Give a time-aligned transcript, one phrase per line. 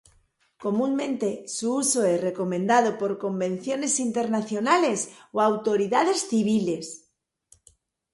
[0.63, 7.11] Comúnmente, su uso es recomendado por convenciones internacionales o autoridades civiles.